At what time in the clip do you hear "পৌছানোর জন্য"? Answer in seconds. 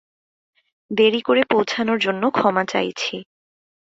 1.49-2.23